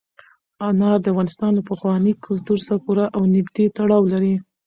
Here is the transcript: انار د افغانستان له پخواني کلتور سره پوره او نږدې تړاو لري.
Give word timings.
انار 0.67 0.97
د 1.01 1.07
افغانستان 1.13 1.51
له 1.55 1.63
پخواني 1.71 2.13
کلتور 2.25 2.57
سره 2.65 2.81
پوره 2.85 3.05
او 3.15 3.21
نږدې 3.35 3.65
تړاو 3.77 4.03
لري. 4.13 4.35